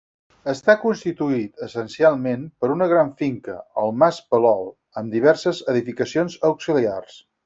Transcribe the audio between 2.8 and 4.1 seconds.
gran finca, el